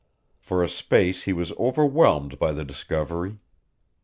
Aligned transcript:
For 0.39 0.63
a 0.63 0.67
space 0.67 1.25
he 1.25 1.31
was 1.31 1.51
overwhelmed 1.59 2.39
by 2.39 2.53
the 2.53 2.65
discovery. 2.65 3.37